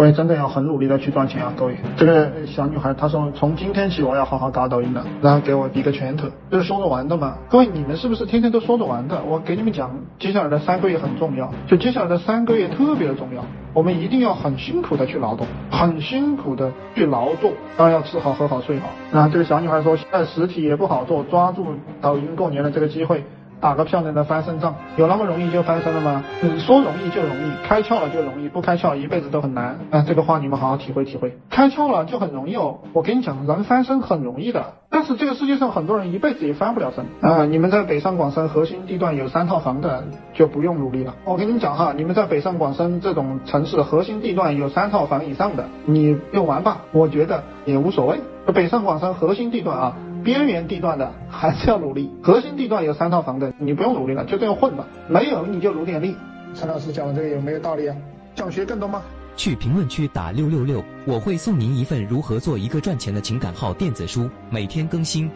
[0.00, 1.76] 各位真的要很努力的去赚钱啊，各位。
[1.94, 7.36] 这个小女孩她说，从今天起我要好好打抖音了，然后给我比个拳头，这是说着玩的嘛？
[7.50, 9.22] 各位你们是不是天天都说着玩的？
[9.28, 13.44] 我给你们讲，接下来的三个月很重要，就接下来的三个月特别的重要，
[13.74, 18.88] 我们一定要很辛苦的去劳动，很辛苦的去劳作，当然要吃好喝好睡好。
[19.12, 21.66] 那这个小女孩说，现在实体也不好做，抓住
[22.00, 23.22] 抖音过年的这个机会。
[23.60, 26.24] 打个漂亮的翻身仗，有那么容易就翻身了吗？
[26.40, 29.78] 你说容易就容易，开窍了就容易，不开窍一辈子都很难。
[29.90, 31.36] 啊，这个话你们好好体会体会。
[31.50, 37.44] 开窍了就很容易哦，我跟你讲，人翻身很容易的，但是这个世界上很多人一辈子也翻不了身啊。
[37.44, 41.14] 你们在北上广深核心地段有三套房的就不用努力了。
[41.24, 48.20] 我跟你们讲哈，你们在北上广深这种城市核心地段有三套房以上的，你用完吧，我觉得也无所谓。
[48.54, 49.96] 北上广深核心地段啊。
[50.22, 54.86] 边缘地段的还是要努力，核心地段有三套房的，你不用努力了，就这样混吧。
[55.08, 56.16] 没有你就努点力。
[56.54, 57.96] 陈老师讲的这个有没有道理啊？
[58.34, 59.02] 想学更多吗？
[59.36, 65.30] 去评论区打六六六，我会送您一份如何做一个赚钱的情感号电子书，每天更新。